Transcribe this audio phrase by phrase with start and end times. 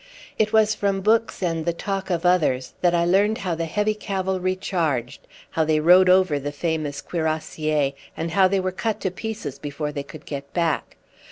[0.39, 3.93] It was from books and the talk of others that I learned how the heavy
[3.93, 9.11] cavalry charged, how they rode over the famous cuirassiers, and how they were cut to
[9.11, 10.97] pieces before they could get back.